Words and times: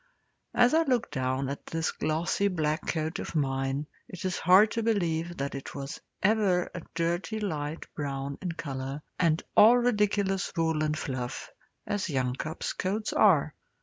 As 0.55 0.73
I 0.73 0.81
look 0.81 1.11
down 1.11 1.47
at 1.47 1.63
this 1.67 1.91
glossy 1.91 2.47
black 2.47 2.87
coat 2.87 3.19
of 3.19 3.35
mine, 3.35 3.85
it 4.09 4.25
is 4.25 4.39
hard 4.39 4.71
to 4.71 4.81
believe 4.81 5.37
that 5.37 5.53
it 5.53 5.75
was 5.75 6.01
ever 6.23 6.71
a 6.73 6.81
dirty 6.95 7.39
light 7.39 7.85
brown 7.93 8.39
in 8.41 8.53
colour, 8.53 9.03
and 9.19 9.43
all 9.55 9.77
ridiculous 9.77 10.51
wool 10.57 10.83
and 10.83 10.97
fluff, 10.97 11.51
as 11.85 12.09
young 12.09 12.33
cubs' 12.33 12.73
coats 12.73 13.13
are. 13.13 13.53